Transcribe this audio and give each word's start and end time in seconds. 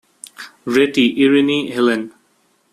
Reti, 0.65 1.13
Irene 1.23 1.69
Helen. 1.71 2.11